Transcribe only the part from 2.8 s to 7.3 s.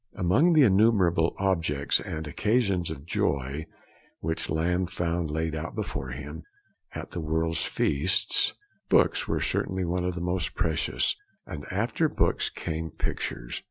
of joy which Lamb found laid out before him, at the